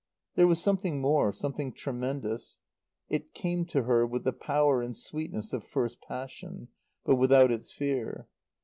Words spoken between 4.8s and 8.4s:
and sweetness of first passion; but without its fear.